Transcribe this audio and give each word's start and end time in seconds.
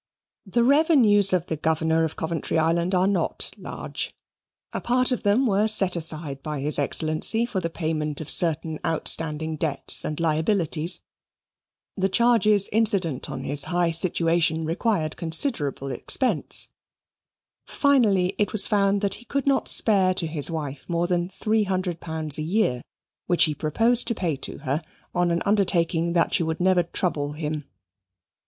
The 0.47 0.63
revenues 0.63 1.31
of 1.31 1.45
the 1.45 1.55
Governor 1.55 2.03
of 2.05 2.15
Coventry 2.15 2.57
Island 2.57 2.95
are 2.95 3.05
not 3.05 3.51
large. 3.55 4.15
A 4.73 4.81
part 4.81 5.11
of 5.11 5.21
them 5.21 5.45
were 5.45 5.67
set 5.67 5.95
aside 5.95 6.41
by 6.41 6.59
his 6.59 6.79
Excellency 6.79 7.45
for 7.45 7.59
the 7.59 7.69
payment 7.69 8.19
of 8.19 8.27
certain 8.27 8.79
outstanding 8.83 9.57
debts 9.57 10.03
and 10.03 10.19
liabilities, 10.19 11.01
the 11.95 12.09
charges 12.09 12.67
incident 12.71 13.29
on 13.29 13.43
his 13.43 13.65
high 13.65 13.91
situation 13.91 14.65
required 14.65 15.17
considerable 15.17 15.91
expense; 15.91 16.69
finally, 17.67 18.33
it 18.39 18.51
was 18.51 18.65
found 18.65 19.01
that 19.01 19.13
he 19.21 19.25
could 19.25 19.45
not 19.45 19.67
spare 19.67 20.15
to 20.15 20.25
his 20.25 20.49
wife 20.49 20.83
more 20.87 21.05
than 21.05 21.29
three 21.29 21.65
hundred 21.65 21.99
pounds 21.99 22.39
a 22.39 22.41
year, 22.41 22.81
which 23.27 23.43
he 23.43 23.53
proposed 23.53 24.07
to 24.07 24.15
pay 24.15 24.35
to 24.35 24.57
her 24.65 24.81
on 25.13 25.29
an 25.29 25.43
undertaking 25.45 26.13
that 26.13 26.33
she 26.33 26.41
would 26.41 26.59
never 26.59 26.81
trouble 26.81 27.33
him. 27.33 27.65